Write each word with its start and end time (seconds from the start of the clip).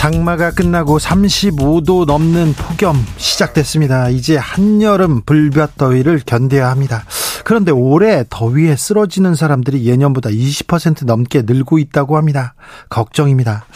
장마가 0.00 0.52
끝나고 0.52 0.96
35도 0.96 2.06
넘는 2.06 2.54
폭염 2.54 2.96
시작됐습니다. 3.18 4.08
이제 4.08 4.38
한여름 4.38 5.20
불볕 5.26 5.76
더위를 5.76 6.22
견뎌야 6.24 6.70
합니다. 6.70 7.04
그런데 7.44 7.70
올해 7.70 8.24
더위에 8.30 8.76
쓰러지는 8.76 9.34
사람들이 9.34 9.84
예년보다 9.84 10.30
20% 10.30 11.04
넘게 11.04 11.42
늘고 11.42 11.78
있다고 11.78 12.16
합니다. 12.16 12.54
걱정입니다. 12.88 13.66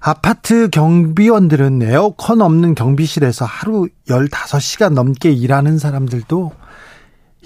아파트 0.00 0.68
경비원들은 0.68 1.84
에어컨 1.84 2.42
없는 2.42 2.74
경비실에서 2.74 3.46
하루 3.46 3.88
15시간 4.10 4.92
넘게 4.92 5.32
일하는 5.32 5.78
사람들도 5.78 6.52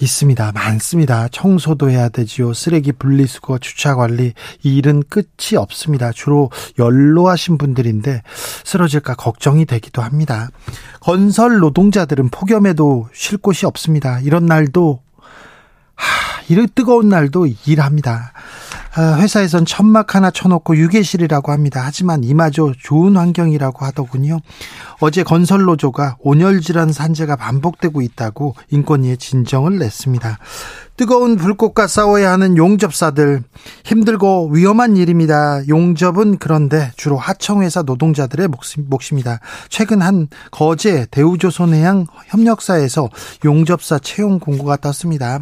있습니다. 0.00 0.52
많습니다. 0.52 1.28
청소도 1.28 1.90
해야 1.90 2.08
되지요. 2.08 2.52
쓰레기 2.52 2.92
분리수거, 2.92 3.58
주차 3.58 3.94
관리 3.94 4.32
이 4.62 4.76
일은 4.76 5.02
끝이 5.08 5.56
없습니다. 5.56 6.12
주로 6.12 6.50
연로하신 6.78 7.58
분들인데 7.58 8.22
쓰러질까 8.64 9.14
걱정이 9.14 9.66
되기도 9.66 10.02
합니다. 10.02 10.48
건설 11.00 11.58
노동자들은 11.58 12.30
폭염에도 12.30 13.08
쉴 13.12 13.38
곳이 13.38 13.66
없습니다. 13.66 14.20
이런 14.20 14.46
날도 14.46 15.02
하, 15.94 16.42
이런 16.48 16.68
뜨거운 16.74 17.08
날도 17.08 17.46
일합니다. 17.66 18.32
아, 18.96 19.18
회사에선 19.18 19.66
천막 19.66 20.14
하나 20.14 20.30
쳐놓고 20.30 20.76
유계실이라고 20.76 21.50
합니다. 21.50 21.82
하지만 21.84 22.22
이마저 22.22 22.72
좋은 22.80 23.16
환경이라고 23.16 23.84
하더군요. 23.86 24.38
어제 25.00 25.24
건설노조가 25.24 26.18
온열질환 26.20 26.92
산재가 26.92 27.34
반복되고 27.34 28.02
있다고 28.02 28.54
인권위에 28.70 29.16
진정을 29.16 29.78
냈습니다. 29.78 30.38
뜨거운 30.96 31.36
불꽃과 31.36 31.88
싸워야 31.88 32.30
하는 32.30 32.56
용접사들 32.56 33.42
힘들고 33.84 34.50
위험한 34.52 34.96
일입니다. 34.96 35.66
용접은 35.66 36.38
그런데 36.38 36.92
주로 36.96 37.16
하청회사 37.16 37.82
노동자들의 37.82 38.46
몫 38.48 39.10
입니다. 39.10 39.40
최근 39.68 40.02
한 40.02 40.28
거제 40.52 41.06
대우조선해양 41.10 42.06
협력사에서 42.28 43.10
용접사 43.44 43.98
채용 43.98 44.38
공고가 44.38 44.76
떴습니다. 44.76 45.40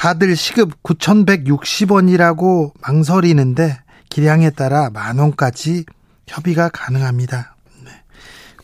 다들 0.00 0.34
시급 0.34 0.82
9,160원이라고 0.82 2.72
망설이는데 2.80 3.80
기량에 4.08 4.48
따라 4.48 4.88
만 4.88 5.18
원까지 5.18 5.84
협의가 6.26 6.70
가능합니다. 6.70 7.54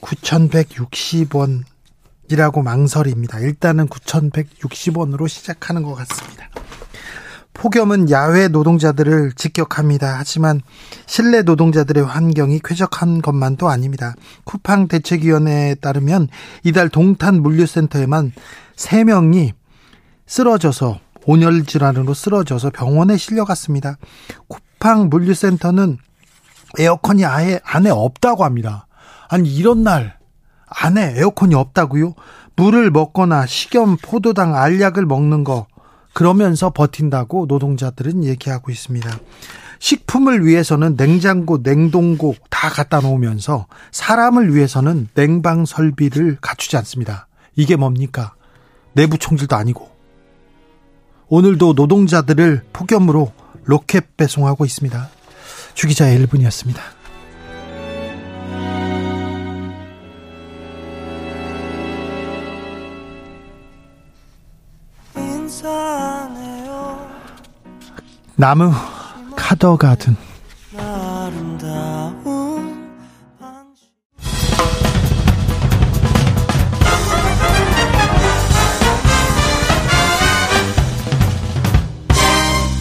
9,160원이라고 0.00 2.62
망설입니다. 2.62 3.40
일단은 3.40 3.86
9,160원으로 3.88 5.28
시작하는 5.28 5.82
것 5.82 5.94
같습니다. 5.94 6.48
폭염은 7.52 8.08
야외 8.08 8.48
노동자들을 8.48 9.32
직격합니다. 9.32 10.16
하지만 10.16 10.62
실내 11.04 11.42
노동자들의 11.42 12.02
환경이 12.02 12.60
쾌적한 12.64 13.20
것만도 13.20 13.68
아닙니다. 13.68 14.14
쿠팡 14.44 14.88
대책위원회에 14.88 15.74
따르면 15.74 16.28
이달 16.64 16.88
동탄 16.88 17.42
물류센터에만 17.42 18.32
3명이 18.76 19.52
쓰러져서 20.24 21.04
온열 21.26 21.64
질환으로 21.64 22.14
쓰러져서 22.14 22.70
병원에 22.70 23.16
실려갔습니다. 23.16 23.98
쿠팡 24.48 25.10
물류센터는 25.10 25.98
에어컨이 26.78 27.24
아예 27.24 27.60
안에 27.64 27.90
없다고 27.90 28.44
합니다. 28.44 28.86
아니 29.28 29.52
이런 29.54 29.82
날 29.82 30.16
안에 30.66 31.14
에어컨이 31.16 31.54
없다고요? 31.54 32.14
물을 32.54 32.90
먹거나 32.90 33.46
식염, 33.46 33.96
포도당, 33.98 34.56
알약을 34.56 35.04
먹는 35.04 35.44
거 35.44 35.66
그러면서 36.14 36.70
버틴다고 36.70 37.46
노동자들은 37.46 38.24
얘기하고 38.24 38.70
있습니다. 38.70 39.10
식품을 39.78 40.46
위해서는 40.46 40.96
냉장고, 40.96 41.58
냉동고 41.62 42.34
다 42.48 42.70
갖다 42.70 43.00
놓으면서 43.00 43.66
사람을 43.92 44.54
위해서는 44.54 45.08
냉방 45.14 45.66
설비를 45.66 46.38
갖추지 46.40 46.78
않습니다. 46.78 47.28
이게 47.56 47.76
뭡니까? 47.76 48.34
내부 48.94 49.18
총질도 49.18 49.54
아니고 49.54 49.95
오늘도 51.28 51.72
노동자들을 51.72 52.62
폭염으로 52.72 53.32
로켓 53.64 54.16
배송하고 54.16 54.64
있습니다. 54.64 55.08
주기자의 55.74 56.24
1분이었습니다. 56.26 56.78
나무 68.36 68.70
카더가든 69.34 70.25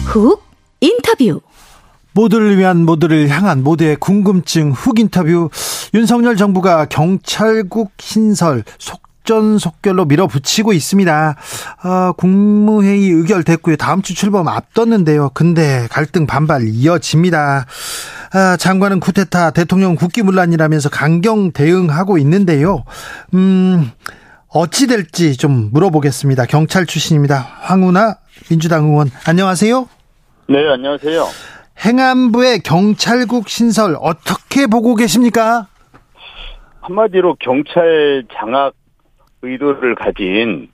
훅 0.06 0.42
인터뷰 0.80 1.40
모두를 2.12 2.56
위한 2.56 2.84
모두를 2.84 3.28
향한 3.28 3.62
모두의 3.62 3.96
궁금증 3.96 4.72
훅 4.72 4.98
인터뷰 5.00 5.50
윤석열 5.94 6.36
정부가 6.36 6.86
경찰국 6.86 7.92
신설 7.98 8.64
속전속결로 8.78 10.06
밀어붙이고 10.06 10.72
있습니다. 10.72 11.36
어, 11.84 12.12
국무회의 12.12 13.10
의결됐고요. 13.10 13.76
다음 13.76 14.00
주 14.00 14.14
출범 14.14 14.48
앞뒀는데요. 14.48 15.30
근데 15.34 15.88
갈등 15.90 16.26
반발 16.26 16.68
이어집니다. 16.68 17.66
아, 18.32 18.56
장관은 18.56 19.00
쿠데타 19.00 19.50
대통령 19.50 19.96
국기문란이라면서 19.96 20.88
강경 20.88 21.52
대응하고 21.52 22.16
있는데요. 22.18 22.84
음, 23.34 23.90
어찌 24.48 24.86
될지 24.86 25.36
좀 25.36 25.70
물어보겠습니다. 25.72 26.46
경찰 26.46 26.86
출신입니다. 26.86 27.46
황운하 27.60 28.16
민주당 28.48 28.84
의원 28.84 29.10
안녕하세요. 29.24 29.88
네, 30.48 30.64
안녕하세요. 30.68 31.24
행안부의 31.84 32.60
경찰국 32.60 33.48
신설 33.48 33.96
어떻게 34.00 34.68
보고 34.68 34.94
계십니까? 34.94 35.66
한마디로 36.82 37.36
경찰 37.40 38.24
장악 38.32 38.74
의도를 39.42 39.96
가진 39.96 40.68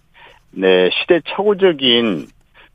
네, 0.50 0.90
시대착오적인 0.90 2.26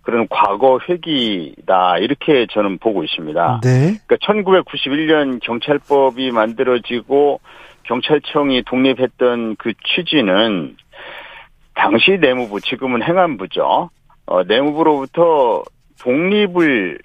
그런 0.01 0.27
과거 0.27 0.79
회기다 0.89 1.99
이렇게 1.99 2.47
저는 2.51 2.79
보고 2.79 3.03
있습니다. 3.03 3.61
네. 3.63 3.99
그러니까 4.07 4.15
1991년 4.25 5.39
경찰법이 5.43 6.31
만들어지고 6.31 7.41
경찰청이 7.83 8.63
독립했던 8.63 9.57
그 9.57 9.73
취지는 9.85 10.75
당시 11.75 12.17
내무부 12.19 12.59
지금은 12.59 13.03
행안부죠. 13.03 13.91
어, 14.25 14.43
내무부로부터 14.43 15.63
독립을 15.99 16.99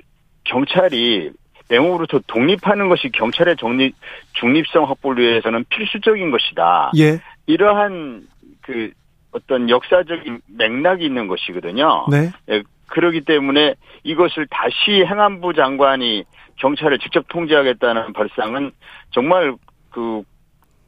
경찰이 0.45 1.31
내무부로부터 1.69 2.21
독립하는 2.27 2.89
것이 2.89 3.11
경찰의 3.11 3.57
독립, 3.57 3.95
중립성 4.35 4.85
확보를 4.89 5.25
위해서는 5.25 5.65
필수적인 5.69 6.31
것이다. 6.31 6.93
예. 6.99 7.21
이러한 7.47 8.27
그 8.61 8.91
어떤 9.33 9.71
역사적인 9.71 10.41
맥락이 10.47 11.05
있는 11.05 11.27
것이거든요. 11.27 12.07
네. 12.11 12.31
예, 12.51 12.63
그러기 12.89 13.23
때문에 13.23 13.75
이것을 14.05 14.47
다시 14.51 15.05
행안부 15.05 15.55
장관이 15.55 16.25
경찰을 16.57 16.99
직접 16.99 17.27
통제하겠다는 17.29 18.13
발상은 18.13 18.73
정말 19.11 19.55
그 19.91 20.23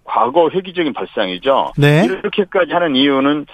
과거 0.04 0.50
회기적인 0.50 0.92
발상이죠. 0.92 1.72
네. 1.78 2.04
이렇게까지 2.04 2.72
하는 2.72 2.94
이유는 2.94 3.46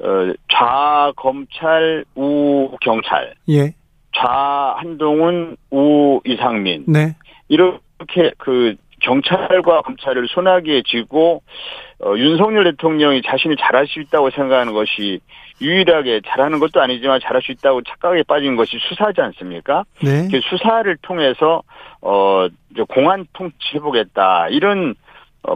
어, 0.00 0.32
좌 0.52 1.10
검찰, 1.16 2.04
우 2.14 2.76
경찰, 2.82 3.34
예. 3.48 3.74
좌 4.16 4.74
한동훈, 4.78 5.56
우 5.70 6.20
이상민 6.24 6.84
네. 6.88 7.14
이렇게 7.48 8.32
그 8.38 8.74
경찰과 9.00 9.82
검찰을 9.82 10.26
소나기에 10.28 10.82
쥐고 10.86 11.42
어, 12.04 12.14
윤석열 12.16 12.64
대통령이 12.64 13.22
자신이 13.22 13.56
잘할 13.58 13.86
수 13.86 14.00
있다고 14.00 14.30
생각하는 14.30 14.72
것이 14.72 15.20
유일하게 15.60 16.20
잘하는 16.26 16.58
것도 16.58 16.82
아니지만 16.82 17.20
잘할 17.22 17.40
수 17.42 17.52
있다고 17.52 17.82
착각에 17.82 18.22
빠진 18.24 18.56
것이 18.56 18.78
수사지 18.88 19.20
않습니까? 19.20 19.84
네. 20.02 20.28
그 20.30 20.40
수사를 20.40 20.94
통해서 21.02 21.62
어 22.02 22.48
공안 22.88 23.26
통치 23.32 23.56
해보겠다 23.74 24.48
이런 24.48 24.90
어, 24.90 25.05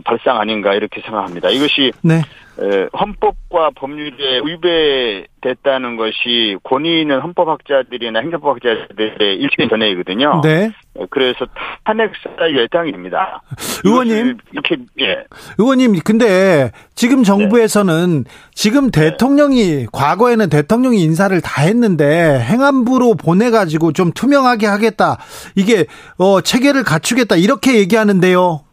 발상 0.05 0.41
아닌가 0.41 0.75
이렇게 0.75 1.01
생각합니다. 1.01 1.51
이것이 1.51 1.93
네. 2.03 2.23
에, 2.63 2.89
헌법과 2.99 3.71
법률에 3.75 4.41
위배됐다는 4.45 5.97
것이 5.97 6.57
권위 6.63 7.01
있는 7.01 7.21
헌법학자들이나 7.21 8.21
행정법학자들의 8.21 9.37
일치된 9.37 9.69
견해이거든요. 9.69 10.43
네. 10.43 10.71
어, 10.95 11.07
그래서 11.09 11.47
탄핵 11.85 12.13
사유 12.39 12.59
예당입니다. 12.59 13.43
의원님. 13.85 14.37
이렇게 14.53 14.77
예. 15.01 15.25
의원님, 15.59 16.01
근데 16.05 16.71
지금 16.95 17.23
정부에서는 17.23 18.25
네. 18.25 18.31
지금 18.53 18.91
대통령이 18.91 19.87
과거에는 19.93 20.51
대통령이 20.51 21.03
인사를 21.03 21.41
다 21.41 21.63
했는데 21.63 22.41
행안부로 22.41 23.15
보내 23.15 23.51
가지고 23.51 23.93
좀 23.93 24.13
투명하게 24.13 24.67
하겠다. 24.67 25.17
이게 25.57 25.87
어 26.19 26.43
체계를 26.43 26.85
갖추겠다 26.85 27.37
이렇게 27.37 27.79
얘기하는데요. 27.79 28.65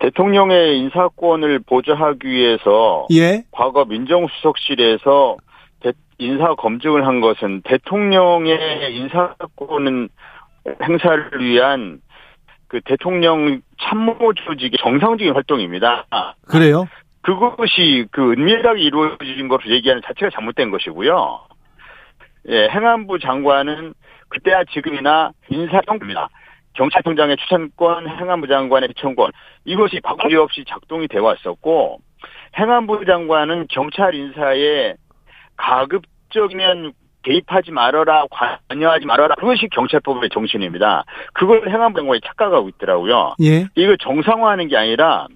대통령의 0.00 0.78
인사권을 0.78 1.60
보좌하기 1.60 2.26
위해서 2.28 3.06
예. 3.12 3.42
과거 3.52 3.84
민정수석실에서 3.84 5.36
대- 5.80 5.92
인사 6.18 6.54
검증을 6.54 7.06
한 7.06 7.20
것은 7.20 7.62
대통령의 7.62 8.94
인사권은 8.96 10.08
행사를 10.82 11.30
위한 11.40 12.00
그 12.68 12.80
대통령 12.84 13.60
참모 13.80 14.32
조직의 14.34 14.78
정상적인 14.80 15.34
활동입니다. 15.34 16.06
그래요? 16.46 16.86
그것이 17.22 18.06
그 18.10 18.32
은밀하게 18.32 18.80
이루어진 18.80 19.48
것으로 19.48 19.70
얘기하는 19.74 20.02
자체가 20.06 20.30
잘못된 20.34 20.70
것이고요. 20.70 21.40
예, 22.48 22.68
행안부 22.68 23.18
장관은 23.18 23.92
그때야 24.28 24.64
지금이나 24.72 25.32
인사형입니다. 25.50 26.28
경찰청장의 26.80 27.36
추천권, 27.36 28.08
행안부 28.08 28.46
장관의 28.46 28.88
추천권 28.94 29.32
이것이 29.66 30.00
바꾸기 30.00 30.34
없이 30.36 30.64
작동이 30.66 31.08
되어 31.08 31.22
왔었고 31.22 31.98
행안부 32.58 33.04
장관은 33.04 33.66
경찰 33.68 34.14
인사에 34.14 34.94
가급적이면 35.58 36.92
개입하지 37.22 37.70
말아라, 37.70 38.24
관여하지 38.30 39.04
말아라. 39.04 39.34
그것이 39.34 39.68
경찰법의 39.70 40.30
정신입니다. 40.30 41.04
그걸 41.34 41.68
행안부 41.68 42.00
장관이 42.00 42.22
착각하고 42.24 42.70
있더라고요. 42.70 43.34
예. 43.42 43.66
이걸 43.74 43.98
정상화하는 43.98 44.68
게 44.68 44.78
아니라 44.78 45.26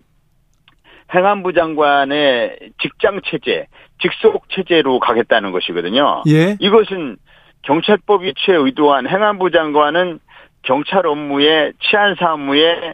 행안부 1.14 1.52
장관의 1.52 2.56
직장 2.80 3.20
체제, 3.26 3.66
직속 4.00 4.48
체제로 4.48 4.98
가겠다는 4.98 5.52
것이거든요. 5.52 6.22
예. 6.26 6.56
이것은 6.58 7.18
경찰법이 7.64 8.32
취해 8.34 8.56
의도한 8.56 9.06
행안부 9.06 9.50
장관은 9.50 10.20
경찰 10.64 11.06
업무에 11.06 11.72
치안 11.80 12.14
사무에 12.16 12.92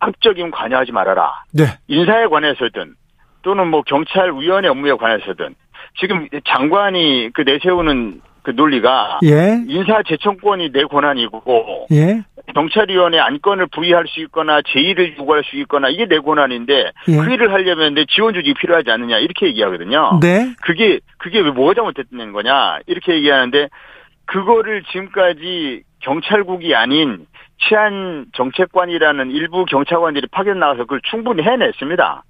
합적인 0.00 0.50
관여하지 0.50 0.92
말아라. 0.92 1.44
네. 1.52 1.64
인사에 1.88 2.26
관해서든 2.26 2.94
또는 3.42 3.68
뭐 3.68 3.82
경찰 3.82 4.32
위원회 4.32 4.68
업무에 4.68 4.92
관해서든 4.92 5.54
지금 5.98 6.28
장관이 6.46 7.30
그 7.34 7.42
내세우는 7.42 8.20
그 8.42 8.52
논리가 8.52 9.18
예. 9.24 9.62
인사 9.66 10.02
제청권이 10.02 10.72
내 10.72 10.84
권한이고 10.84 11.86
예. 11.90 12.22
경찰위원회 12.54 13.18
안건을 13.18 13.66
부의할 13.66 14.06
수 14.08 14.20
있거나 14.20 14.62
제의를 14.62 15.18
요구할 15.18 15.44
수 15.44 15.56
있거나 15.56 15.88
이게 15.88 16.06
내 16.06 16.18
권한인데 16.18 16.92
예. 17.08 17.16
그 17.16 17.30
일을 17.30 17.52
하려면 17.52 17.94
내 17.94 18.06
지원 18.06 18.32
조직이 18.32 18.54
필요하지 18.54 18.90
않느냐 18.90 19.18
이렇게 19.18 19.46
얘기하거든요. 19.48 20.18
네. 20.22 20.54
그게 20.62 21.00
그게 21.18 21.40
왜 21.40 21.50
뭐가 21.50 21.74
잘못됐는 21.74 22.32
거냐 22.32 22.78
이렇게 22.86 23.14
얘기하는데 23.16 23.68
그거를 24.24 24.82
지금까지 24.92 25.82
경찰국이 26.00 26.74
아닌 26.74 27.26
치안 27.66 28.26
정책관이라는 28.34 29.30
일부 29.30 29.64
경찰관들이 29.64 30.28
파견 30.30 30.58
나가서 30.58 30.84
그걸 30.84 31.00
충분히 31.10 31.42
해냈습니다. 31.42 32.22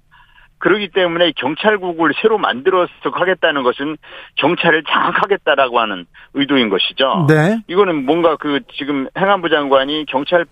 그렇기 0.59 0.89
때문에 0.89 1.31
경찰국을 1.37 2.13
새로 2.21 2.37
만들어서 2.37 2.91
하겠다는 3.03 3.63
것은 3.63 3.97
경찰을 4.35 4.83
장악하겠다라고 4.83 5.79
하는 5.79 6.05
의도인 6.33 6.69
것이죠. 6.69 7.27
네. 7.29 7.59
이거는 7.67 8.05
뭔가 8.05 8.35
그 8.35 8.59
지금 8.73 9.07
행안부 9.17 9.49
장관이 9.49 10.05
경찰법 10.07 10.47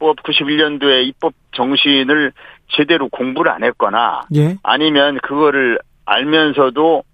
91년도의 0.00 1.06
입법 1.06 1.32
정신을 1.52 2.32
제대로 2.68 3.08
공부를 3.08 3.50
안 3.52 3.64
했거나 3.64 4.22
예. 4.34 4.56
아니면 4.62 5.18
그거를 5.22 5.78
알면서도 6.04 7.04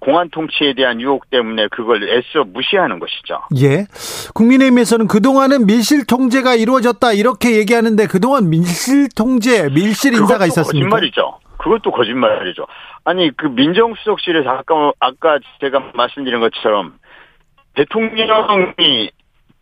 공안 0.00 0.28
통치에 0.30 0.74
대한 0.74 1.00
유혹 1.00 1.30
때문에 1.30 1.68
그걸 1.68 2.02
애써 2.08 2.44
무시하는 2.44 2.98
것이죠. 2.98 3.40
예. 3.56 3.86
국민의힘에서는 4.34 5.08
그동안은 5.08 5.66
밀실 5.66 6.06
통제가 6.06 6.54
이루어졌다 6.54 7.12
이렇게 7.12 7.56
얘기하는데 7.56 8.06
그동안 8.06 8.50
밀실 8.50 9.08
통제, 9.16 9.68
밀실 9.70 10.12
인사가 10.12 10.44
그것도 10.44 10.46
있었습니까? 10.46 10.88
거짓말이죠. 10.90 11.38
그것도 11.58 11.90
거짓말이죠. 11.90 12.66
아니 13.04 13.30
그 13.36 13.46
민정수석실에서 13.46 14.48
아까 14.50 14.92
아까 15.00 15.38
제가 15.60 15.92
말씀드린 15.94 16.40
것처럼 16.40 16.94
대통령이 17.74 19.10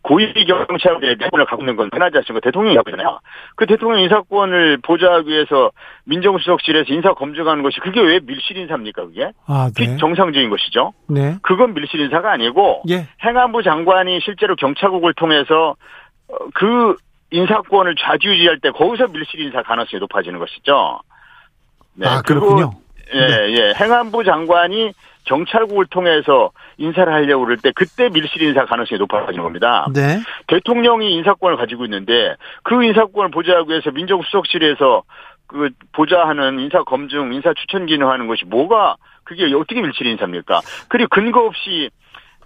고위 0.07 0.31
경찰의 0.45 1.17
내권을 1.19 1.45
갖고 1.45 1.63
있는 1.63 1.75
건 1.75 1.89
흔하지 1.91 2.17
않습니까? 2.19 2.45
대통령이 2.45 2.77
갖고 2.77 2.91
있잖아요. 2.91 3.19
그 3.57 3.65
대통령 3.65 3.99
인사권을 3.99 4.77
보좌하기 4.77 5.29
위해서 5.29 5.71
민정수석실에서 6.05 6.93
인사 6.93 7.13
검증하는 7.13 7.61
것이 7.61 7.81
그게 7.81 7.99
왜 7.99 8.21
밀실 8.21 8.55
인사입니까? 8.55 9.05
그게 9.05 9.31
아, 9.45 9.69
네. 9.75 9.85
비정상적인 9.85 10.49
것이죠. 10.49 10.93
네. 11.09 11.35
그건 11.41 11.73
밀실 11.73 11.99
인사가 11.99 12.31
아니고 12.31 12.83
예. 12.89 13.05
행안부 13.21 13.63
장관이 13.63 14.21
실제로 14.21 14.55
경찰국을 14.55 15.13
통해서 15.13 15.75
어, 16.29 16.35
그 16.53 16.95
인사권을 17.31 17.95
좌지우지할 17.99 18.59
때 18.61 18.71
거기서 18.71 19.07
밀실 19.07 19.41
인사 19.41 19.61
가능성이 19.61 19.99
높아지는 19.99 20.39
것이죠. 20.39 21.01
네, 21.95 22.07
아, 22.07 22.21
그렇군요. 22.21 22.71
예, 23.13 23.49
예. 23.49 23.73
행안부 23.77 24.23
장관이 24.23 24.93
경찰국을 25.27 25.85
통해서 25.87 26.51
인사를 26.77 27.11
하려고 27.11 27.45
그럴 27.45 27.57
때 27.57 27.71
그때 27.75 28.09
밀실 28.09 28.41
인사 28.41 28.65
가능성이 28.65 28.99
높아지는 28.99 29.43
겁니다. 29.43 29.87
네. 29.93 30.19
대통령이 30.47 31.13
인사권을 31.15 31.57
가지고 31.57 31.85
있는데 31.85 32.35
그 32.63 32.83
인사권을 32.83 33.31
보좌하기 33.31 33.69
위해서 33.69 33.91
민정수석실에서 33.91 35.03
그 35.47 35.69
보좌하는 35.93 36.59
인사 36.59 36.83
검증, 36.83 37.33
인사 37.33 37.53
추천 37.53 37.85
기능하는 37.85 38.27
것이 38.27 38.45
뭐가 38.45 38.95
그게 39.23 39.45
어떻게 39.53 39.81
밀실 39.81 40.07
인사입니까? 40.07 40.61
그리고 40.89 41.09
근거 41.09 41.45
없이 41.45 41.89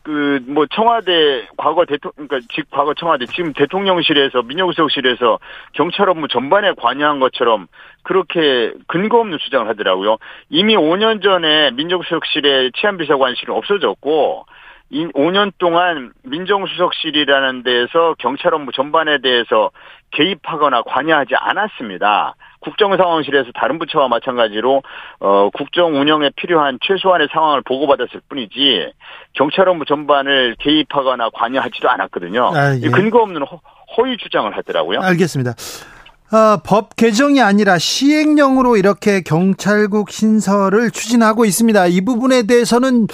그 0.03 0.31
뭐 0.48 0.65
청와대 0.68 1.48
과거 1.57 1.86
대통령 1.86 2.27
그러니까 2.27 2.47
즉 2.54 2.68
과거 2.71 2.94
청와대 2.94 3.26
지금 3.26 3.54
대통령실에서 3.54 4.42
민정수석실에서 4.44 5.40
경찰 5.73 6.09
업무 6.09 6.28
전반에 6.28 6.73
관여한 6.78 7.19
것처럼 7.19 7.68
그렇게 8.04 8.73
근거 8.87 9.19
없는 9.19 9.37
주장을 9.40 9.68
하더라고요. 9.68 10.18
이미 10.49 10.76
5년 10.76 11.23
전에 11.23 11.71
민정수석실의 11.71 12.71
치안비서관실은 12.73 13.54
없어졌고 13.54 14.45
5년 14.92 15.54
동안 15.57 16.11
민정수석실이라는 16.23 17.64
데에서 17.64 18.16
경찰 18.19 18.54
업무 18.54 18.71
전반에 18.71 19.19
대해서 19.19 19.71
개입하거나 20.11 20.81
관여하지 20.81 21.35
않았습니다. 21.35 22.35
국정상황실에서 22.61 23.51
다른 23.53 23.80
부처와 23.80 24.07
마찬가지로 24.07 24.81
어 25.19 25.49
국정 25.53 25.99
운영에 25.99 26.31
필요한 26.35 26.80
최소한의 26.81 27.27
상황을 27.31 27.61
보고받았을 27.63 28.21
뿐이지 28.30 28.94
경찰 29.33 29.68
업무 29.68 29.85
전반을 29.85 30.56
개입하거나 30.59 31.30
관여하지도 31.33 31.89
않았거든요. 31.89 32.51
아, 32.53 32.75
예. 32.81 32.89
근거 32.89 33.21
없는 33.21 33.44
허, 33.44 33.59
허위 33.97 34.18
주장을 34.18 34.56
하더라고요. 34.56 35.01
알겠습니다. 35.01 35.51
어, 36.31 36.61
법 36.65 36.95
개정이 36.95 37.41
아니라 37.41 37.77
시행령으로 37.77 38.77
이렇게 38.77 39.21
경찰국 39.21 40.11
신설을 40.11 40.91
추진하고 40.91 41.44
있습니다. 41.44 41.87
이 41.87 42.01
부분에 42.01 42.44
대해서는 42.44 43.07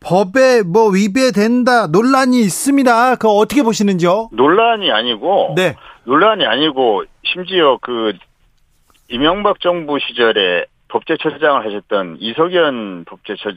법에 0.00 0.62
뭐 0.62 0.88
위배된다 0.88 1.88
논란이 1.88 2.40
있습니다. 2.40 3.16
그거 3.16 3.34
어떻게 3.34 3.62
보시는지요? 3.62 4.30
논란이 4.32 4.90
아니고 4.90 5.54
네. 5.56 5.76
논란이 6.04 6.46
아니고 6.46 7.04
심지어 7.22 7.78
그 7.82 8.14
이명박 9.08 9.60
정부 9.60 9.98
시절에 9.98 10.66
법제처장을 10.88 11.64
하셨던 11.66 12.18
이석연 12.20 13.04
법제처 13.06 13.52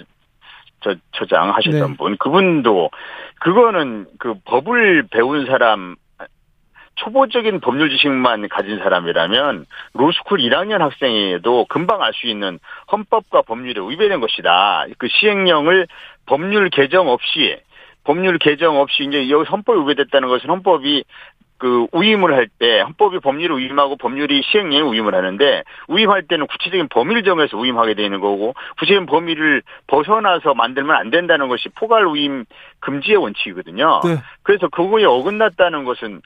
저, 0.82 0.96
처장 1.12 1.56
하셨던 1.56 1.92
네. 1.92 1.98
분 1.98 2.18
그분도 2.18 2.92
그거는 3.40 4.06
그 4.20 4.36
법을 4.46 5.08
배운 5.10 5.46
사람 5.48 5.96
초보적인 6.96 7.60
법률 7.60 7.90
지식만 7.90 8.50
가진 8.50 8.80
사람이라면 8.80 9.66
로스쿨 9.94 10.40
1학년 10.40 10.80
학생에도 10.80 11.66
금방 11.70 12.02
알 12.02 12.14
수 12.14 12.28
있는 12.28 12.60
헌법과 12.92 13.44
법률에 13.44 13.80
위배된 13.88 14.20
것이다. 14.20 14.86
그 14.98 15.08
시행령을 15.08 15.88
법률 16.26 16.70
개정 16.70 17.08
없이 17.08 17.58
법률 18.04 18.40
개정 18.40 18.80
없이 18.80 19.04
이제 19.04 19.30
여기 19.30 19.48
헌법이 19.48 19.80
위배됐다는 19.82 20.28
것은 20.28 20.50
헌법이 20.50 21.04
그 21.58 21.88
위임을 21.94 22.34
할 22.34 22.48
때 22.60 22.82
헌법이 22.82 23.20
법률을 23.20 23.60
위임하고 23.60 23.98
법률이 23.98 24.42
시행령에 24.44 24.92
위임을 24.92 25.14
하는데 25.14 25.64
위임할 25.90 26.24
때는 26.24 26.48
구체적인 26.48 26.88
범위를 26.90 27.24
정해서 27.24 27.60
위임하게 27.60 27.94
되는 27.94 28.20
거고 28.20 28.54
구체적인 28.80 29.06
범위를 29.06 29.62
벗어나서 29.88 30.54
만들면 30.54 30.96
안 30.96 31.10
된다는 31.10 31.48
것이 31.48 31.70
포괄 31.70 32.08
위임 32.14 32.46
금지의 32.80 33.18
원칙이거든요. 33.18 34.02
네. 34.04 34.18
그래서 34.44 34.68
그거에 34.70 35.04
어긋났다는 35.04 35.84
것은 35.84 36.22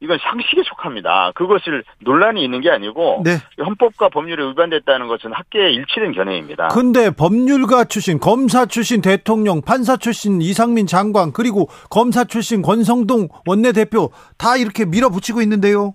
이건 0.00 0.18
상식에 0.18 0.62
속합니다. 0.64 1.32
그것을 1.34 1.82
논란이 2.00 2.44
있는 2.44 2.60
게 2.60 2.70
아니고 2.70 3.22
네. 3.24 3.38
헌법과 3.58 4.10
법률에 4.10 4.44
위반됐다는 4.50 5.08
것은 5.08 5.32
학계에 5.32 5.70
일치된 5.70 6.12
견해입니다. 6.12 6.68
근데 6.68 7.10
법률가 7.10 7.84
출신, 7.84 8.18
검사 8.18 8.66
출신 8.66 9.00
대통령, 9.00 9.62
판사 9.62 9.96
출신 9.96 10.42
이상민 10.42 10.86
장관 10.86 11.32
그리고 11.32 11.68
검사 11.90 12.24
출신 12.24 12.60
권성동 12.60 13.28
원내대표 13.46 14.10
다 14.36 14.56
이렇게 14.56 14.84
밀어붙이고 14.84 15.40
있는데요. 15.40 15.94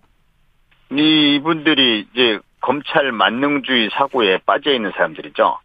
이분들이 0.91 2.07
이제 2.11 2.39
검찰 2.61 3.11
만능주의 3.11 3.89
사고에 3.93 4.39
빠져 4.45 4.73
있는 4.73 4.91
사람들이죠. 4.95 5.59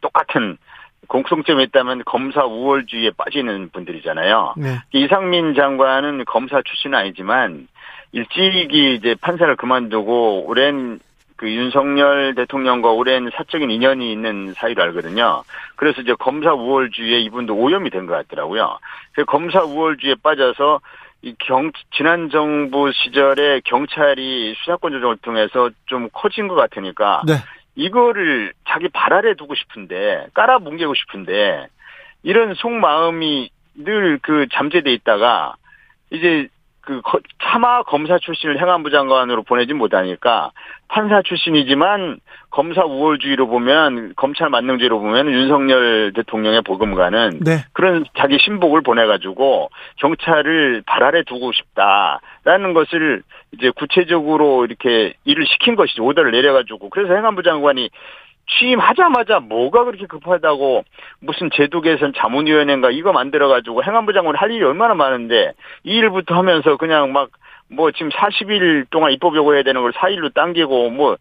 똑같은 0.00 0.56
공통점이 1.06 1.64
있다면 1.64 2.04
검사 2.06 2.44
우월주의에 2.44 3.10
빠지는 3.16 3.70
분들이잖아요. 3.72 4.54
네. 4.56 4.78
이상민 4.92 5.54
장관은 5.54 6.24
검사 6.24 6.62
출신은 6.62 6.96
아니지만 6.96 7.68
일찍이 8.12 8.94
이제 8.94 9.14
판사를 9.20 9.54
그만두고 9.56 10.44
오랜 10.46 10.98
그 11.36 11.50
윤석열 11.50 12.34
대통령과 12.34 12.90
오랜 12.90 13.30
사적인 13.34 13.70
인연이 13.70 14.12
있는 14.12 14.52
사이로 14.54 14.82
알거든요. 14.82 15.42
그래서 15.76 16.02
이제 16.02 16.14
검사 16.18 16.52
우월주의에 16.52 17.20
이분도 17.20 17.54
오염이 17.54 17.88
된 17.90 18.06
것 18.06 18.12
같더라고요. 18.14 18.78
그 19.12 19.24
검사 19.24 19.62
우월주의에 19.62 20.16
빠져서 20.22 20.80
이 21.22 21.34
경, 21.38 21.70
지난 21.94 22.30
정부 22.30 22.90
시절에 22.92 23.60
경찰이 23.64 24.54
수사권 24.58 24.92
조정을 24.92 25.16
통해서 25.18 25.70
좀 25.86 26.08
커진 26.12 26.48
것 26.48 26.54
같으니까 26.56 27.22
네. 27.26 27.34
이거를 27.74 28.52
자기 28.68 28.88
발 28.88 29.12
아래 29.12 29.34
두고 29.34 29.54
싶은데 29.54 30.26
깔아 30.34 30.58
뭉개고 30.58 30.94
싶은데 30.94 31.68
이런 32.22 32.54
속마음이 32.54 33.50
늘 33.76 34.18
그 34.22 34.46
잠재돼 34.52 34.92
있다가 34.92 35.54
이제 36.10 36.48
그 37.04 37.18
차마 37.42 37.82
검사 37.82 38.18
출신을 38.18 38.60
행안부 38.60 38.90
장관으로 38.90 39.42
보내지 39.44 39.72
못하니까 39.74 40.50
판사 40.88 41.22
출신이지만 41.22 42.18
검사 42.50 42.84
우월주의로 42.84 43.46
보면 43.46 44.14
검찰 44.16 44.50
만능주의로 44.50 45.00
보면 45.00 45.30
윤석열 45.30 46.12
대통령의 46.14 46.62
보금가는 46.62 47.40
네. 47.44 47.64
그런 47.72 48.04
자기 48.18 48.38
신복을 48.40 48.82
보내가지고 48.82 49.70
경찰을 49.96 50.82
발 50.84 51.04
아래 51.04 51.22
두고 51.22 51.52
싶다라는 51.52 52.74
것을 52.74 53.22
이제 53.52 53.70
구체적으로 53.70 54.64
이렇게 54.64 55.14
일을 55.24 55.46
시킨 55.46 55.76
것이죠 55.76 56.04
오더를 56.04 56.32
내려가지고 56.32 56.90
그래서 56.90 57.14
행안부 57.14 57.42
장관이 57.42 57.90
취임하자마자 58.58 59.40
뭐가 59.40 59.84
그렇게 59.84 60.06
급하다고 60.06 60.84
무슨 61.20 61.50
제도 61.54 61.80
개선 61.80 62.12
자문위원회인가 62.16 62.90
이거 62.90 63.12
만들어가지고 63.12 63.84
행안부 63.84 64.12
장관 64.12 64.36
할 64.36 64.50
일이 64.50 64.64
얼마나 64.64 64.94
많은데 64.94 65.52
이 65.84 65.94
일부터 65.96 66.34
하면서 66.34 66.76
그냥 66.76 67.12
막 67.12 67.30
뭐 67.70 67.90
지금 67.92 68.10
40일 68.10 68.86
동안 68.90 69.12
입법 69.12 69.36
요구해야 69.36 69.62
되는 69.62 69.80
걸 69.80 69.92
4일로 69.92 70.34
당기고 70.34 70.90
뭐 70.90 71.16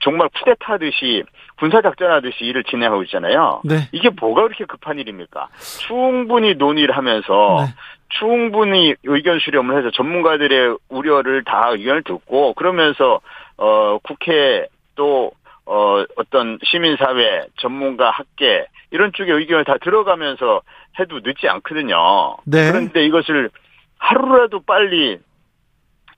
정말 0.00 0.28
쿠데타 0.30 0.74
하듯이 0.74 1.22
군사작전 1.58 2.10
하듯이 2.10 2.44
일을 2.44 2.64
진행하고 2.64 3.04
있잖아요. 3.04 3.60
네. 3.64 3.88
이게 3.92 4.10
뭐가 4.10 4.42
그렇게 4.42 4.64
급한 4.64 4.98
일입니까? 4.98 5.48
충분히 5.86 6.54
논의를 6.54 6.96
하면서 6.96 7.66
네. 7.66 7.74
충분히 8.08 8.94
의견 9.04 9.38
수렴을 9.38 9.78
해서 9.78 9.90
전문가들의 9.90 10.76
우려를 10.88 11.44
다 11.44 11.68
의견을 11.70 12.02
듣고 12.02 12.54
그러면서 12.54 13.20
어 13.56 13.98
국회 14.02 14.66
또 14.96 15.32
어, 15.66 16.04
어떤 16.16 16.58
시민사회, 16.64 17.46
전문가, 17.60 18.10
학계, 18.10 18.66
이런 18.90 19.12
쪽의 19.14 19.34
의견을 19.34 19.64
다 19.64 19.76
들어가면서 19.82 20.62
해도 20.98 21.20
늦지 21.24 21.48
않거든요. 21.48 22.36
네. 22.44 22.70
그런데 22.70 23.04
이것을 23.06 23.50
하루라도 23.98 24.60
빨리 24.60 25.18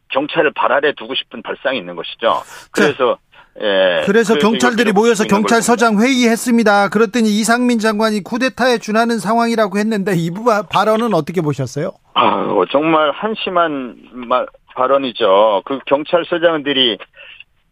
경찰을 0.08 0.52
발 0.54 0.72
아래 0.72 0.92
두고 0.92 1.14
싶은 1.14 1.42
발상이 1.42 1.78
있는 1.78 1.96
것이죠. 1.96 2.42
그래서 2.70 3.18
예. 3.60 4.02
그래서, 4.04 4.06
그래서 4.06 4.38
경찰들이 4.38 4.92
모여서 4.92 5.24
경찰서장 5.24 6.00
회의했습니다. 6.00 6.88
그랬더니 6.88 7.28
이상민 7.28 7.78
장관이 7.78 8.24
쿠데타에 8.24 8.78
준하는 8.78 9.18
상황이라고 9.18 9.78
했는데 9.78 10.14
이 10.16 10.30
발언은 10.72 11.14
어떻게 11.14 11.40
보셨어요? 11.40 11.92
아, 12.14 12.44
정말 12.72 13.12
한심한 13.12 13.96
말, 14.12 14.46
발언이죠. 14.74 15.62
그 15.64 15.78
경찰서장들이 15.86 16.98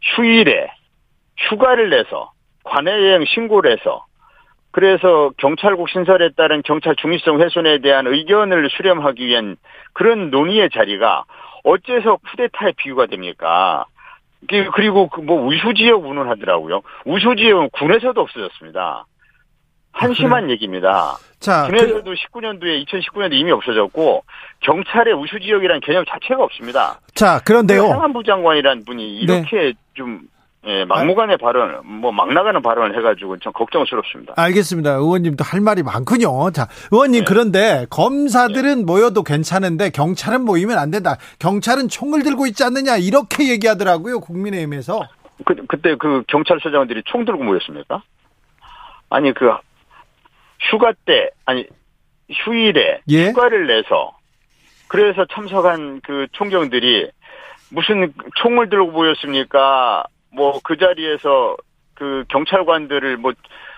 휴일에 0.03 0.69
휴가를 1.49 1.91
내서 1.91 2.33
관해여행 2.65 3.25
신고를 3.27 3.73
해서 3.73 4.05
그래서 4.71 5.31
경찰국 5.37 5.89
신설에 5.91 6.31
따른 6.37 6.63
경찰 6.63 6.97
중립성 6.97 7.41
훼손에 7.41 7.79
대한 7.79 8.07
의견을 8.07 8.71
수렴하기 8.71 9.27
위한 9.27 9.57
그런 9.93 10.31
논의의 10.31 10.71
자리가 10.71 11.25
어째서 11.65 12.17
쿠데타의 12.17 12.75
비유가 12.79 13.07
됩니까? 13.07 13.85
그리고 14.49 15.09
그뭐 15.09 15.47
우수 15.47 15.75
지역 15.75 16.05
운운하더라고요. 16.05 16.83
우수 17.05 17.37
지역은 17.37 17.71
군에서도 17.71 18.21
없어졌습니다. 18.21 19.07
한심한 19.93 20.47
아, 20.47 20.49
얘기입니다. 20.51 21.17
자, 21.39 21.67
군에서도 21.67 22.03
그... 22.03 22.15
19년도에 22.15 22.87
2019년도 22.87 23.35
이미 23.35 23.53
없어졌고 23.53 24.25
경찰의 24.61 25.15
우수 25.15 25.39
지역이라는 25.39 25.81
개념 25.83 26.05
자체가 26.07 26.43
없습니다. 26.45 26.99
자, 27.15 27.41
그런데요. 27.45 27.83
행안부 27.83 28.25
장관이란 28.25 28.85
분이 28.85 29.19
이렇게 29.19 29.57
네. 29.57 29.73
좀 29.95 30.23
예, 30.65 30.85
막무가내 30.85 31.37
발언, 31.39 31.81
뭐 31.85 32.13
막 32.13 32.33
나가는 32.33 32.61
발언을 32.63 32.97
해가지고 32.97 33.39
좀 33.39 33.53
걱정스럽습니다. 33.53 34.35
알겠습니다. 34.37 34.93
의원님도 34.93 35.43
할 35.43 35.61
말이 35.61 35.83
많군요. 35.83 36.51
자, 36.53 36.69
의원님 36.93 37.21
네. 37.21 37.25
그런데 37.29 37.87
검사들은 37.91 38.79
네. 38.79 38.85
모여도 38.85 39.25
괜찮은데 39.25 39.91
경찰은 39.91 40.45
모이면 40.45 40.79
안 40.79 40.91
된다. 40.91 41.17
경찰은 41.41 41.89
총을 41.89 42.23
들고 42.23 42.47
있지 42.47 42.63
않느냐 42.63 42.97
이렇게 42.97 43.49
얘기하더라고요. 43.49 44.21
국민의힘에서. 44.21 45.09
그 45.45 45.57
그때 45.67 45.97
그 45.97 46.23
경찰서장들이 46.29 47.03
총 47.07 47.25
들고 47.25 47.43
모였습니까? 47.43 48.03
아니 49.11 49.35
그 49.35 49.51
휴가 50.71 50.93
때 51.05 51.31
아니 51.45 51.67
휴일에 52.31 53.01
예? 53.09 53.29
휴가를 53.31 53.67
내서 53.67 54.17
그래서 54.87 55.27
참석한 55.33 56.01
그 56.05 56.27
총경들이 56.33 57.11
무슨 57.71 58.13
총을 58.37 58.69
들고 58.69 58.93
모였습니까? 58.93 60.05
뭐 60.35 60.61
그 60.65 60.77
자리에서 60.77 61.57
그 61.95 62.25
경찰관들을 62.29 63.17
뭐 63.19 63.33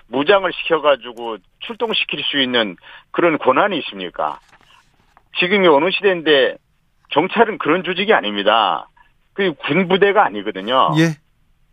무장을 0.07 0.51
시켜가지고 0.53 1.37
출동시킬 1.59 2.23
수 2.23 2.39
있는 2.39 2.75
그런 3.11 3.37
권한이 3.37 3.77
있습니까? 3.79 4.39
지금이 5.39 5.67
어느 5.67 5.89
시대인데 5.91 6.55
경찰은 7.09 7.57
그런 7.57 7.83
조직이 7.83 8.13
아닙니다. 8.13 8.87
그 9.33 9.53
군부대가 9.53 10.25
아니거든요. 10.25 10.91
예. 10.97 11.15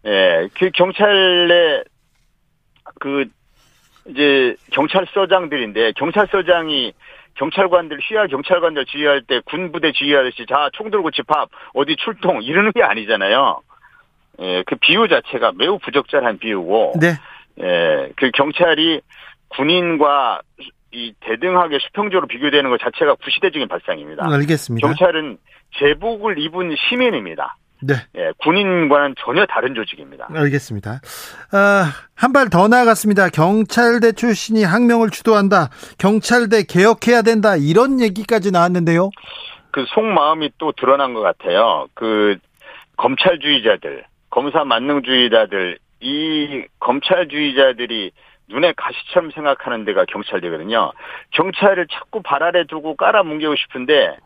예, 0.04 0.48
그 0.58 0.70
경찰의 0.70 1.84
그 3.00 3.26
이제 4.08 4.56
경찰서장들인데 4.72 5.92
경찰서장이 5.92 6.92
경찰관들 7.34 7.98
휘하 8.00 8.26
경찰관들 8.26 8.84
지휘할 8.86 9.22
때 9.22 9.40
군부대 9.46 9.92
지휘하듯이 9.92 10.44
자 10.48 10.68
총 10.72 10.90
들고 10.90 11.12
집합 11.12 11.48
어디 11.74 11.94
출동 11.96 12.42
이러는 12.42 12.72
게 12.72 12.82
아니잖아요. 12.82 13.60
예, 14.40 14.62
그 14.66 14.76
비유 14.76 15.08
자체가 15.08 15.52
매우 15.56 15.78
부적절한 15.78 16.38
비유고, 16.38 16.94
네. 17.00 17.14
예, 17.60 18.10
그 18.16 18.30
경찰이 18.32 19.00
군인과 19.48 20.40
이 20.92 21.12
대등하게 21.20 21.78
수평적으로 21.80 22.26
비교되는 22.26 22.68
것 22.70 22.78
자체가 22.80 23.14
구시대적인 23.16 23.68
발상입니다. 23.68 24.24
알겠습니다. 24.30 24.86
경찰은 24.86 25.38
제복을 25.78 26.38
입은 26.38 26.74
시민입니다. 26.88 27.56
네. 27.84 27.94
예, 28.16 28.30
군인과는 28.38 29.16
전혀 29.24 29.44
다른 29.46 29.74
조직입니다. 29.74 30.28
알겠습니다. 30.32 31.00
아, 31.52 31.92
한 32.14 32.32
발 32.32 32.48
더 32.48 32.68
나아갔습니다. 32.68 33.28
경찰대 33.30 34.12
출신이 34.12 34.62
항명을 34.64 35.10
주도한다. 35.10 35.70
경찰대 35.98 36.62
개혁해야 36.64 37.22
된다. 37.22 37.56
이런 37.56 38.00
얘기까지 38.00 38.50
나왔는데요. 38.52 39.10
그 39.72 39.84
속마음이 39.88 40.50
또 40.58 40.72
드러난 40.72 41.12
것 41.14 41.22
같아요. 41.22 41.86
그 41.94 42.36
검찰주의자들, 42.96 44.04
검사 44.32 44.64
만능주의자들, 44.64 45.78
이 46.00 46.64
검찰주의자들이 46.80 48.12
눈에 48.48 48.72
가시처럼 48.76 49.30
생각하는 49.30 49.84
데가 49.84 50.06
경찰대거든요. 50.06 50.92
경찰을 51.32 51.86
자꾸 51.88 52.22
발 52.22 52.42
아래 52.42 52.64
두고 52.64 52.96
깔아뭉개고 52.96 53.54
싶은데 53.56 54.16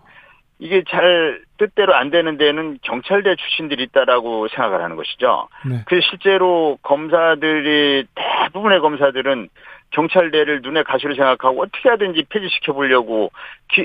이게 0.60 0.84
잘 0.88 1.42
뜻대로 1.58 1.94
안 1.94 2.10
되는 2.10 2.38
데는 2.38 2.78
경찰대 2.82 3.34
출신들이 3.34 3.82
있다라고 3.82 4.46
생각을 4.48 4.80
하는 4.82 4.94
것이죠. 4.94 5.48
네. 5.68 5.82
그래서 5.86 6.06
실제로 6.08 6.78
검사들이 6.82 8.06
대부분의 8.14 8.80
검사들은 8.80 9.48
경찰대를 9.90 10.62
눈에 10.62 10.84
가시로 10.84 11.16
생각하고 11.16 11.62
어떻게 11.62 11.88
하든지 11.88 12.26
폐지시켜 12.28 12.74
보려고 12.74 13.32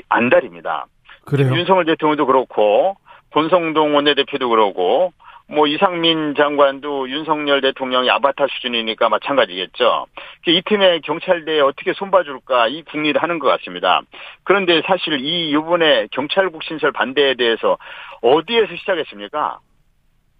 안달입니다. 0.08 0.86
그래요. 1.24 1.52
윤석열 1.52 1.84
대통령도 1.84 2.26
그렇고 2.26 2.96
권성동 3.32 3.96
원내대표도 3.96 4.48
그러고 4.48 5.12
뭐 5.52 5.66
이상민 5.66 6.34
장관도 6.34 7.10
윤석열 7.10 7.60
대통령이 7.60 8.08
아바타 8.08 8.46
수준이니까 8.46 9.10
마찬가지겠죠. 9.10 10.06
이 10.46 10.62
팀에 10.62 11.00
경찰대에 11.00 11.60
어떻게 11.60 11.92
손봐줄까 11.92 12.68
이 12.68 12.82
궁리를 12.84 13.22
하는 13.22 13.38
것 13.38 13.48
같습니다. 13.48 14.00
그런데 14.44 14.80
사실 14.86 15.20
이 15.20 15.50
이번에 15.50 16.08
경찰국 16.10 16.62
신설 16.64 16.90
반대에 16.92 17.34
대해서 17.34 17.76
어디에서 18.22 18.76
시작했습니까? 18.76 19.58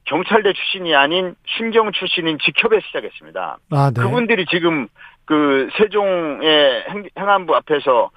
경찰대 0.04 0.54
출신이 0.54 0.94
아닌 0.94 1.34
순경 1.58 1.92
출신인 1.92 2.38
직협에서 2.38 2.80
시작했습니다. 2.86 3.58
아, 3.70 3.92
네. 3.94 4.02
그분들이 4.02 4.46
지금 4.46 4.88
그 5.26 5.68
세종의 5.76 6.84
행안부 7.18 7.54
앞에서 7.54 8.10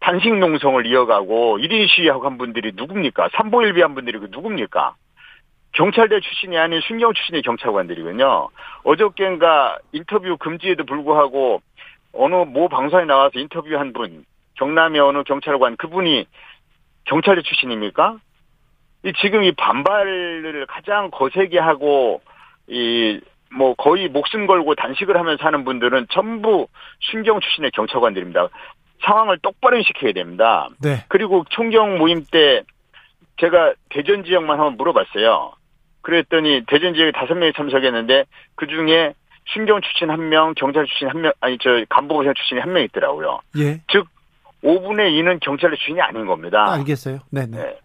단식 0.00 0.34
농성을 0.34 0.86
이어가고 0.86 1.58
1인 1.58 1.88
시위하고 1.88 2.24
한 2.24 2.38
분들이 2.38 2.72
누굽니까? 2.74 3.28
삼보일비 3.34 3.82
한 3.82 3.94
분들이 3.94 4.18
그 4.18 4.28
누굽니까? 4.30 4.94
경찰대 5.80 6.20
출신이 6.20 6.58
아닌 6.58 6.80
순경 6.82 7.14
출신의 7.14 7.40
경찰관들이군요. 7.40 8.48
어저께인가 8.84 9.78
인터뷰 9.92 10.36
금지에도 10.36 10.84
불구하고 10.84 11.62
어느 12.12 12.34
모 12.34 12.68
방송에 12.68 13.06
나와서 13.06 13.38
인터뷰한 13.38 13.94
분, 13.94 14.26
경남의 14.58 15.00
어느 15.00 15.22
경찰관 15.22 15.76
그분이 15.76 16.26
경찰대 17.04 17.40
출신입니까? 17.42 18.18
이 19.04 19.12
지금 19.22 19.42
이 19.42 19.52
반발을 19.52 20.66
가장 20.66 21.10
거세게 21.10 21.58
하고 21.58 22.20
이 22.68 23.20
뭐 23.52 23.74
거의 23.74 24.08
목숨 24.08 24.46
걸고 24.46 24.74
단식을 24.76 25.16
하면서 25.16 25.44
하는 25.44 25.64
분들은 25.64 26.06
전부 26.10 26.68
순경 27.00 27.40
출신의 27.40 27.72
경찰관들입니다. 27.72 28.48
상황을 29.02 29.38
똑바로 29.38 29.82
시켜야 29.82 30.12
됩니다. 30.12 30.68
네. 30.80 31.04
그리고 31.08 31.44
총경 31.50 31.98
모임 31.98 32.24
때 32.30 32.62
제가 33.38 33.74
대전 33.88 34.24
지역만 34.24 34.58
한번 34.58 34.76
물어봤어요. 34.76 35.52
그랬더니 36.02 36.62
대전 36.68 36.94
지역에 36.94 37.12
다섯 37.12 37.34
명이 37.34 37.52
참석했는데 37.56 38.24
그 38.56 38.66
중에 38.66 39.14
순경 39.52 39.80
출신 39.82 40.10
한 40.10 40.28
명, 40.28 40.54
경찰 40.56 40.86
출신 40.86 41.08
한 41.08 41.20
명, 41.22 41.32
아니 41.40 41.58
저 41.60 41.70
간부고생 41.88 42.32
출신이 42.34 42.60
한 42.60 42.72
명 42.72 42.82
있더라고요. 42.84 43.40
예. 43.58 43.80
즉 43.90 44.06
5분의 44.62 45.10
2는 45.18 45.40
경찰대 45.40 45.76
출신이 45.76 46.00
아닌 46.02 46.26
겁니다. 46.26 46.66
아, 46.68 46.72
알겠어요. 46.74 47.20
네네. 47.30 47.56
네. 47.56 47.78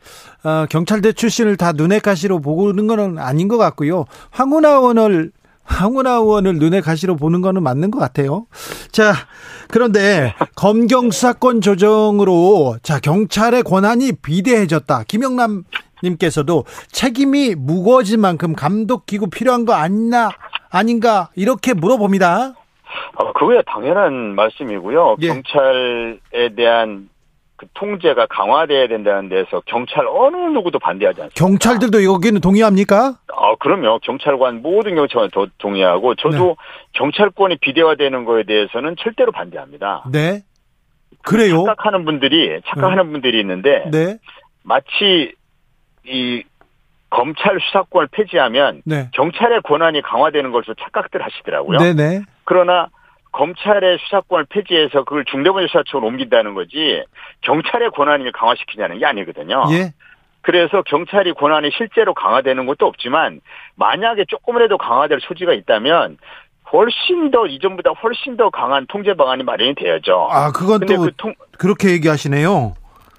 어, 0.43 0.65
경찰대 0.69 1.13
출신을 1.13 1.55
다 1.55 1.71
눈에 1.71 1.99
가시로 1.99 2.41
보는 2.41 2.87
건 2.87 3.17
아닌 3.17 3.47
것 3.47 3.57
같고요. 3.57 4.05
황운하 4.31 4.69
의원을 4.71 5.31
황운하 5.63 6.11
의원을 6.17 6.57
눈에 6.57 6.81
가시로 6.81 7.15
보는 7.15 7.41
거는 7.41 7.63
맞는 7.63 7.89
것 7.91 7.97
같아요. 7.99 8.45
자, 8.91 9.13
그런데 9.69 10.35
검경 10.55 11.09
수사권 11.11 11.61
조정으로 11.61 12.77
자 12.83 12.99
경찰의 12.99 13.63
권한이 13.63 14.11
비대해졌다. 14.21 15.03
김영남 15.07 15.63
님께서도 16.03 16.65
책임이 16.91 17.55
무거워진 17.55 18.21
만큼 18.21 18.53
감독 18.53 19.05
기구 19.05 19.29
필요한 19.29 19.65
거 19.65 19.73
아니나 19.73 20.29
아닌가 20.69 21.29
이렇게 21.35 21.73
물어봅니다. 21.73 22.53
어, 23.15 23.33
그거야 23.33 23.61
당연한 23.63 24.35
말씀이고요. 24.35 25.17
예. 25.21 25.27
경찰에 25.27 26.55
대한 26.55 27.09
그 27.57 27.67
통제가 27.73 28.27
강화돼야 28.29 28.87
된다는 28.87 29.29
데서 29.29 29.61
경찰 29.65 30.05
어느 30.07 30.35
누구도 30.35 30.77
반대하지 30.79 31.21
않습니다. 31.21 31.39
경찰들도 31.39 32.03
여기는 32.03 32.41
동의합니까? 32.41 33.17
아, 33.33 33.55
그럼요. 33.59 33.99
경찰관 33.99 34.61
모든 34.61 34.95
경찰관 34.95 35.29
도 35.31 35.47
동의하고 35.57 36.15
저도 36.15 36.37
네. 36.37 36.55
경찰권이 36.93 37.57
비대화되는 37.61 38.25
거에 38.25 38.43
대해서는 38.43 38.95
절대로 38.99 39.31
반대합니다. 39.31 40.03
네. 40.11 40.41
그래요? 41.21 41.63
착각하는 41.65 42.03
분들이 42.03 42.61
착각하는 42.67 43.05
네. 43.05 43.11
분들이 43.13 43.39
있는데 43.39 43.89
네. 43.89 44.17
마치 44.63 45.33
이 46.07 46.43
검찰 47.09 47.59
수사권을 47.59 48.07
폐지하면 48.11 48.81
네. 48.85 49.09
경찰의 49.13 49.61
권한이 49.61 50.01
강화되는 50.01 50.51
것으로 50.51 50.73
착각들 50.75 51.23
하시더라고요. 51.23 51.79
네네. 51.79 52.21
그러나 52.43 52.89
검찰의 53.31 53.97
수사권을 54.01 54.45
폐지해서 54.49 55.03
그걸 55.03 55.25
중대범죄수사처로 55.25 56.05
옮긴다는 56.07 56.53
거지 56.53 57.03
경찰의 57.41 57.91
권한을 57.91 58.31
강화시키냐는 58.31 58.99
게 58.99 59.05
아니거든요. 59.05 59.63
예. 59.71 59.93
그래서 60.41 60.83
경찰이 60.83 61.33
권한이 61.33 61.71
실제로 61.75 62.13
강화되는 62.13 62.65
것도 62.65 62.85
없지만 62.85 63.41
만약에 63.75 64.25
조금이라도 64.27 64.77
강화될 64.77 65.19
소지가 65.21 65.53
있다면 65.53 66.17
훨씬 66.71 67.31
더 67.31 67.45
이전보다 67.45 67.91
훨씬 67.91 68.37
더 68.37 68.49
강한 68.49 68.85
통제 68.87 69.13
방안이 69.13 69.43
마련이 69.43 69.75
되야죠. 69.75 70.27
아, 70.31 70.51
그건 70.51 70.81
또 70.81 70.95
그 70.97 71.11
통... 71.17 71.33
그렇게 71.57 71.89
얘기하시네요. 71.91 72.73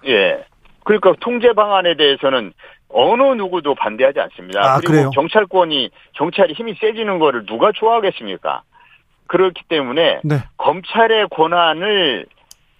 예. 0.06 0.44
그러니까 0.84 1.14
통제 1.20 1.52
방안에 1.52 1.96
대해서는 1.96 2.52
어느 2.88 3.22
누구도 3.22 3.74
반대하지 3.74 4.20
않습니다. 4.20 4.60
아, 4.60 4.76
그리고 4.78 4.92
그래요? 4.92 5.10
경찰권이 5.10 5.90
경찰이 6.14 6.54
힘이 6.54 6.74
세지는 6.80 7.18
거를 7.18 7.44
누가 7.46 7.72
좋아하겠습니까? 7.72 8.62
그렇기 9.26 9.62
때문에 9.68 10.20
네. 10.24 10.44
검찰의 10.56 11.28
권한을 11.30 12.26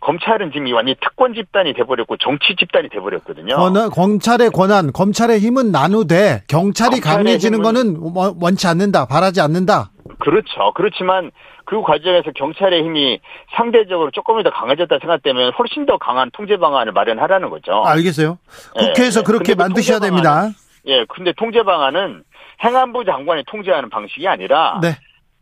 검찰은 0.01 0.53
지금 0.53 0.73
완전히 0.73 0.95
특권 1.01 1.35
집단이 1.35 1.73
돼버렸고 1.75 2.17
정치 2.19 2.55
집단이 2.57 2.89
돼버렸거든요. 2.91 3.57
권한, 3.57 3.91
검찰의 3.91 4.51
권한, 4.51 4.93
검찰의 4.93 5.41
힘은 5.41 5.73
나누되 5.73 6.45
경찰이 6.49 7.01
강해지는 7.01 7.61
거는 7.63 7.97
원치 8.41 8.69
않는다, 8.69 9.07
바라지 9.07 9.41
않는다. 9.41 9.91
그렇죠. 10.21 10.73
그렇지만 10.75 11.33
그 11.67 11.83
과정에서 11.83 12.31
경찰의 12.35 12.83
힘이 12.83 13.21
상대적으로 13.57 14.11
조금더 14.13 14.51
강해졌다 14.51 14.99
생각되면 15.01 15.53
훨씬 15.59 15.85
더 15.85 15.99
강한 15.99 16.31
통제 16.33 16.57
방안을 16.57 16.93
마련하라는 16.93 17.51
거죠. 17.51 17.83
알겠어요. 17.85 18.39
국회에서 18.77 19.21
네. 19.21 19.25
그렇게 19.27 19.55
만드셔야 19.55 19.99
됩니다. 19.99 20.49
예, 20.87 21.05
근데 21.09 21.33
통제 21.37 21.63
방안은 21.65 22.23
행안부 22.63 23.05
장관이 23.05 23.43
통제하는 23.47 23.91
방식이 23.91 24.27
아니라 24.29 24.79
네. 24.81 24.97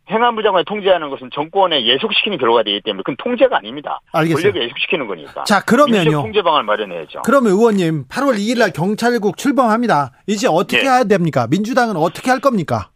행안부 0.09 0.43
장관이 0.43 0.65
통제하는 0.65 1.09
것은 1.09 1.29
정권에 1.33 1.85
예속시키는 1.85 2.37
결과가 2.39 2.63
되기 2.63 2.81
때문에 2.81 3.03
그건 3.03 3.15
통제가 3.17 3.57
아닙니다. 3.57 4.01
알겠어요. 4.11 4.41
권력에 4.41 4.65
예속시키는 4.65 5.07
거니까. 5.07 5.43
자, 5.45 5.63
그러면요. 5.63 6.21
통제 6.21 6.41
방안을 6.41 6.65
마련해야죠. 6.65 7.21
그러면 7.23 7.51
의원님 7.53 8.05
8월 8.07 8.37
2일 8.37 8.59
날 8.59 8.71
네. 8.71 8.73
경찰국 8.73 9.37
출범합니다. 9.37 10.11
이제 10.27 10.47
어떻게 10.47 10.77
네. 10.77 10.83
해야 10.83 11.03
됩니까? 11.03 11.47
민주당은 11.49 11.95
어떻게 11.97 12.31
할 12.31 12.39
겁니까? 12.39 12.89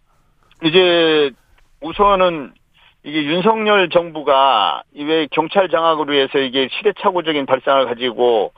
이제 0.63 1.31
우선은 1.81 2.53
이게 3.03 3.23
윤석열 3.23 3.89
정부가 3.89 4.83
왜 4.95 5.27
경찰 5.31 5.69
장악으로 5.69 6.13
해서 6.13 6.39
이게 6.39 6.67
시대착오적인 6.71 7.45
발상을 7.45 7.85
가지고 7.85 8.51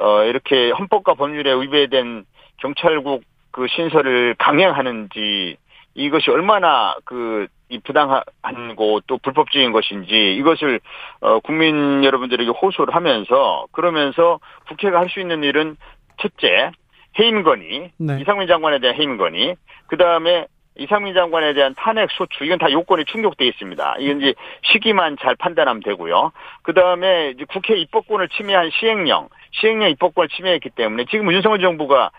어 0.00 0.22
이렇게 0.24 0.70
헌법과 0.70 1.14
법률에 1.14 1.52
위배된 1.60 2.24
경찰국 2.58 3.22
그 3.50 3.66
신설을 3.68 4.36
강행하는지 4.38 5.56
이것이 5.94 6.30
얼마나 6.30 6.94
그 7.04 7.48
이 7.70 7.78
부당하고 7.80 9.00
또 9.06 9.18
불법적인 9.18 9.72
것인지 9.72 10.34
이것을 10.36 10.80
어 11.20 11.38
국민 11.40 12.02
여러분들에게 12.02 12.50
호소를 12.50 12.94
하면서 12.94 13.66
그러면서 13.72 14.40
국회가 14.68 15.00
할 15.00 15.08
수 15.08 15.20
있는 15.20 15.42
일은 15.42 15.76
첫째 16.20 16.70
해임 17.18 17.42
건의 17.42 17.90
네. 17.98 18.20
이상민 18.20 18.48
장관에 18.48 18.78
대한 18.78 18.96
해임 18.96 19.16
건의 19.16 19.56
그 19.86 19.96
다음에 19.96 20.46
이상민 20.78 21.12
장관에 21.12 21.52
대한 21.54 21.74
탄핵 21.76 22.10
소추 22.12 22.44
이건 22.44 22.58
다 22.58 22.70
요건이 22.70 23.04
충족돼 23.06 23.46
있습니다. 23.46 23.96
이건 23.98 24.20
이제 24.20 24.34
시기만 24.62 25.16
잘 25.20 25.34
판단하면 25.34 25.82
되고요. 25.82 26.32
그 26.62 26.72
다음에 26.72 27.30
이제 27.30 27.44
국회 27.48 27.76
입법권을 27.76 28.28
침해한 28.28 28.70
시행령, 28.72 29.28
시행령 29.52 29.90
입법권을 29.90 30.28
침해했기 30.28 30.70
때문에 30.70 31.04
지금 31.10 31.32
윤석열 31.32 31.60
정부가 31.60 32.10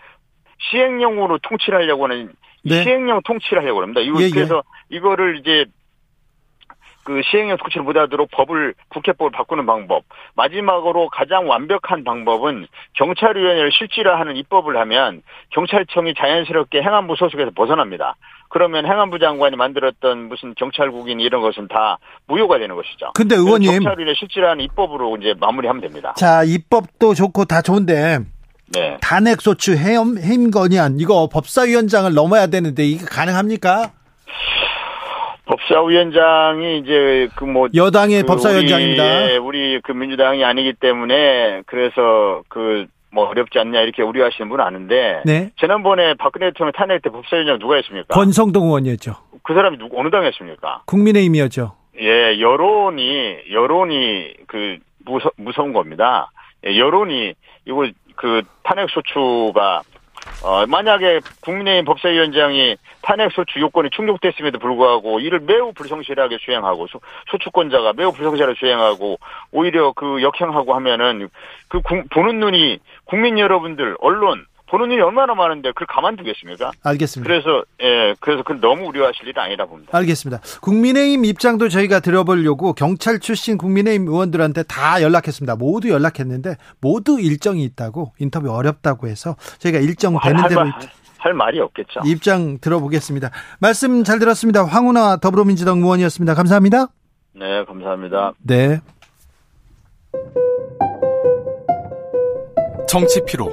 시행령으로 0.70 1.38
통치를 1.38 1.80
하려고 1.80 2.04
하는 2.04 2.32
네. 2.62 2.82
시행령 2.82 3.22
통치를 3.22 3.62
하려고 3.62 3.80
합니다. 3.80 4.02
이거 4.02 4.20
예, 4.20 4.26
예. 4.26 4.30
그래서 4.30 4.62
이거를 4.90 5.38
이제 5.38 5.64
그 7.04 7.22
시행령 7.24 7.56
통치를 7.56 7.82
못하도록 7.82 8.30
법을 8.30 8.74
국회법을 8.88 9.30
바꾸는 9.32 9.66
방법. 9.66 10.04
마지막으로 10.34 11.08
가장 11.08 11.48
완벽한 11.48 12.04
방법은 12.04 12.66
경찰위원회를 12.94 13.70
실질화하는 13.72 14.36
입법을 14.36 14.76
하면 14.76 15.22
경찰청이 15.50 16.14
자연스럽게 16.14 16.82
행안부 16.82 17.16
소속에서 17.16 17.50
벗어납니다. 17.54 18.16
그러면 18.48 18.84
행안부 18.84 19.18
장관이 19.18 19.56
만들었던 19.56 20.28
무슨 20.28 20.54
경찰국인 20.56 21.20
이런 21.20 21.40
것은 21.40 21.68
다 21.68 21.98
무효가 22.26 22.58
되는 22.58 22.74
것이죠. 22.74 23.12
근데 23.14 23.36
의원님 23.36 23.70
경찰위를 23.70 24.14
실질화하는 24.16 24.64
입법으로 24.64 25.16
이제 25.18 25.34
마무리하면 25.38 25.80
됩니다. 25.80 26.14
자 26.16 26.42
입법도 26.42 27.14
좋고 27.14 27.44
다 27.44 27.62
좋은데 27.62 28.18
네. 28.72 28.98
탄핵소추 29.00 29.76
해임, 29.76 30.18
해임 30.18 30.50
건의안 30.50 30.98
이거 31.00 31.28
법사위원장을 31.32 32.12
넘어야 32.12 32.48
되는데 32.48 32.84
이게 32.84 33.04
가능합니까? 33.04 33.92
법사위원장이 35.50 36.78
이제 36.78 37.28
그 37.34 37.44
뭐 37.44 37.68
여당의 37.74 38.22
그 38.22 38.26
법사위원장입니다. 38.28 39.04
우리, 39.24 39.36
우리 39.38 39.80
그 39.82 39.92
민주당이 39.92 40.44
아니기 40.44 40.72
때문에 40.74 41.62
그래서 41.66 42.42
그 42.48 42.86
뭐 43.12 43.28
어렵지 43.28 43.58
않냐 43.58 43.80
이렇게 43.80 44.04
우려하시는 44.04 44.48
분은 44.48 44.64
아는데 44.64 45.22
네. 45.24 45.50
지난번에 45.58 46.14
박근혜 46.14 46.50
대통령 46.50 46.70
탄핵 46.70 47.02
때 47.02 47.10
법사위원장 47.10 47.58
누가 47.58 47.74
했습니까? 47.74 48.14
권성동 48.14 48.66
의원이었죠. 48.66 49.16
그 49.42 49.52
사람이 49.52 49.78
누구 49.78 49.98
어느 49.98 50.10
당이었습니까? 50.10 50.82
국민의힘이었죠. 50.86 51.72
예, 52.00 52.38
여론이 52.40 53.50
여론이 53.50 54.34
그 54.46 54.76
무서, 55.04 55.28
무서운 55.36 55.72
겁니다. 55.72 56.30
예, 56.64 56.78
여론이 56.78 57.34
이거 57.66 57.88
그 58.14 58.42
탄핵 58.62 58.88
소추가 58.90 59.82
어, 60.42 60.66
만약에 60.66 61.20
국민의힘 61.42 61.84
법사위원장이 61.84 62.76
탄핵 63.02 63.30
소추 63.32 63.60
요건이 63.60 63.90
충족됐음에도 63.90 64.58
불구하고 64.58 65.20
이를 65.20 65.40
매우 65.40 65.72
불성실하게 65.72 66.38
수행하고 66.40 66.86
소, 66.86 67.00
소추권자가 67.30 67.92
매우 67.92 68.12
불성실하게 68.12 68.54
수행하고 68.58 69.18
오히려 69.52 69.92
그 69.92 70.22
역행하고 70.22 70.74
하면은 70.74 71.28
그 71.68 71.80
구, 71.82 72.02
보는 72.10 72.40
눈이 72.40 72.78
국민 73.04 73.38
여러분들 73.38 73.96
언론 74.00 74.46
보는 74.70 74.90
일이 74.92 75.02
얼마나 75.02 75.34
많은데 75.34 75.70
그걸 75.70 75.86
가만두겠습니까? 75.88 76.70
알겠습니다. 76.84 77.28
그래서 77.28 77.64
예, 77.82 78.14
그래서 78.20 78.42
그 78.44 78.52
너무 78.60 78.86
우려하실 78.86 79.26
일은 79.26 79.42
아니다 79.42 79.66
봅니다. 79.66 79.96
알겠습니다. 79.96 80.40
국민의힘 80.60 81.24
입장도 81.24 81.68
저희가 81.68 81.98
들어보려고 82.00 82.72
경찰 82.72 83.18
출신 83.18 83.58
국민의힘 83.58 84.06
의원들한테 84.06 84.62
다 84.64 85.02
연락했습니다. 85.02 85.56
모두 85.56 85.90
연락했는데 85.90 86.56
모두 86.80 87.20
일정이 87.20 87.64
있다고 87.64 88.12
인터뷰 88.18 88.52
어렵다고 88.52 89.08
해서 89.08 89.34
저희가 89.58 89.80
일정 89.80 90.12
뭐 90.12 90.20
되는 90.22 90.40
할, 90.40 90.48
대로 90.48 90.60
할, 90.60 90.72
할 91.18 91.34
말이 91.34 91.58
없겠죠. 91.58 92.00
입장 92.04 92.58
들어보겠습니다. 92.60 93.30
말씀 93.58 94.04
잘 94.04 94.20
들었습니다. 94.20 94.64
황운하 94.64 95.16
더불어민주당 95.16 95.78
의원이었습니다. 95.78 96.34
감사합니다. 96.34 96.86
네, 97.32 97.64
감사합니다. 97.64 98.32
네. 98.42 98.80
정치 102.88 103.24
피로, 103.24 103.52